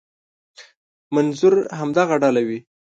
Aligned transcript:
منظور 1.15 1.53
همدغه 1.79 2.15
ډله 2.23 2.41
وي. 2.47 2.59